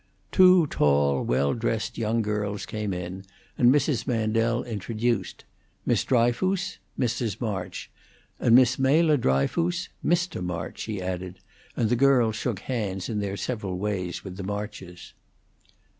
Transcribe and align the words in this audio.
Two 0.31 0.65
tall, 0.65 1.23
well 1.23 1.53
dressed 1.53 1.95
young 1.95 2.23
girls 2.23 2.65
came 2.65 2.91
in, 2.91 3.23
and 3.55 3.71
Mrs. 3.71 4.07
Mandel 4.07 4.63
introduced, 4.63 5.45
"Miss 5.85 6.03
Dryfoos, 6.03 6.79
Mrs. 6.97 7.39
March; 7.39 7.91
and 8.39 8.55
Miss 8.55 8.79
Mela 8.79 9.15
Dryfoos, 9.15 9.89
Mr. 10.03 10.43
March," 10.43 10.79
she 10.79 10.99
added, 11.03 11.37
and 11.77 11.89
the 11.89 11.95
girls 11.95 12.35
shook 12.35 12.61
hands 12.61 13.09
in 13.09 13.19
their 13.19 13.37
several 13.37 13.77
ways 13.77 14.23
with 14.23 14.37
the 14.37 14.43
Marches. 14.43 15.13